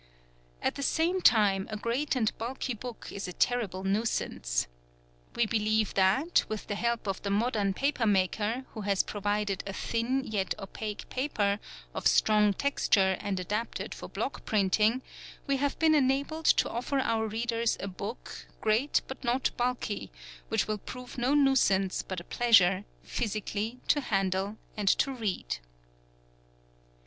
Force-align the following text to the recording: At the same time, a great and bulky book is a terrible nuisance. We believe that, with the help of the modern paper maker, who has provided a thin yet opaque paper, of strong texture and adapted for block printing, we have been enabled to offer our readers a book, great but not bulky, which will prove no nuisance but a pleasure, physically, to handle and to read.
At 0.63 0.73
the 0.73 0.81
same 0.81 1.21
time, 1.21 1.67
a 1.69 1.77
great 1.77 2.15
and 2.15 2.35
bulky 2.39 2.73
book 2.73 3.09
is 3.11 3.27
a 3.27 3.33
terrible 3.33 3.83
nuisance. 3.83 4.65
We 5.35 5.45
believe 5.45 5.93
that, 5.93 6.43
with 6.49 6.65
the 6.65 6.73
help 6.73 7.05
of 7.07 7.21
the 7.21 7.29
modern 7.29 7.75
paper 7.75 8.07
maker, 8.07 8.65
who 8.73 8.81
has 8.81 9.03
provided 9.03 9.63
a 9.67 9.73
thin 9.73 10.23
yet 10.25 10.55
opaque 10.57 11.07
paper, 11.11 11.59
of 11.93 12.07
strong 12.07 12.53
texture 12.55 13.15
and 13.19 13.39
adapted 13.39 13.93
for 13.93 14.09
block 14.09 14.43
printing, 14.43 15.03
we 15.45 15.57
have 15.57 15.77
been 15.77 15.93
enabled 15.93 16.45
to 16.45 16.67
offer 16.67 16.97
our 16.97 17.27
readers 17.27 17.77
a 17.79 17.87
book, 17.87 18.47
great 18.59 19.03
but 19.07 19.23
not 19.23 19.51
bulky, 19.55 20.11
which 20.49 20.67
will 20.67 20.79
prove 20.79 21.19
no 21.19 21.35
nuisance 21.35 22.01
but 22.01 22.19
a 22.19 22.23
pleasure, 22.23 22.85
physically, 23.03 23.77
to 23.89 24.01
handle 24.01 24.57
and 24.75 24.87
to 24.87 25.11
read. 25.13 25.57